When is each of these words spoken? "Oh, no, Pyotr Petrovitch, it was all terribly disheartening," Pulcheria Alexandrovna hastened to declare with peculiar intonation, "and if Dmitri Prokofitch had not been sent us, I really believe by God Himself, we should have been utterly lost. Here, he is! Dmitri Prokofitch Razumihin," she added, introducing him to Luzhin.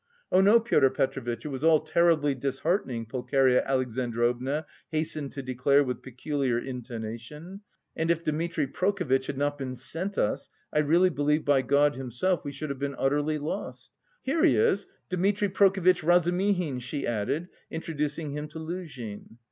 "Oh, 0.31 0.41
no, 0.41 0.59
Pyotr 0.59 0.89
Petrovitch, 0.89 1.45
it 1.45 1.49
was 1.49 1.63
all 1.63 1.79
terribly 1.79 2.33
disheartening," 2.33 3.05
Pulcheria 3.05 3.63
Alexandrovna 3.63 4.65
hastened 4.89 5.31
to 5.33 5.43
declare 5.43 5.83
with 5.83 6.01
peculiar 6.01 6.57
intonation, 6.57 7.61
"and 7.95 8.09
if 8.09 8.23
Dmitri 8.23 8.65
Prokofitch 8.65 9.27
had 9.27 9.37
not 9.37 9.59
been 9.59 9.75
sent 9.75 10.17
us, 10.17 10.49
I 10.73 10.79
really 10.79 11.09
believe 11.11 11.45
by 11.45 11.61
God 11.61 11.93
Himself, 11.93 12.43
we 12.43 12.51
should 12.51 12.71
have 12.71 12.79
been 12.79 12.95
utterly 12.97 13.37
lost. 13.37 13.91
Here, 14.23 14.43
he 14.43 14.55
is! 14.57 14.87
Dmitri 15.09 15.49
Prokofitch 15.49 16.01
Razumihin," 16.01 16.79
she 16.79 17.05
added, 17.05 17.49
introducing 17.69 18.31
him 18.31 18.47
to 18.47 18.57
Luzhin. 18.59 19.37